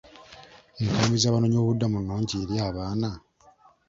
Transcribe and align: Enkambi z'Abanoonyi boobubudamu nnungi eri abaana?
Enkambi 0.81 1.17
z'Abanoonyi 1.21 1.57
boobubudamu 1.57 1.97
nnungi 1.99 2.33
eri 2.41 2.55
abaana? 2.67 3.09